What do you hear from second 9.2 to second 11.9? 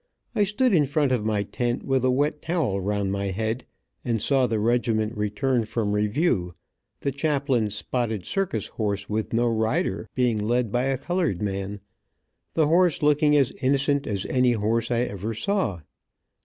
no rider, being led by a colored man,